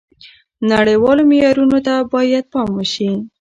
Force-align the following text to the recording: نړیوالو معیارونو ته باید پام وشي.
نړیوالو 0.71 1.23
معیارونو 1.29 1.79
ته 1.85 1.95
باید 2.13 2.43
پام 2.53 2.69
وشي. 2.75 3.11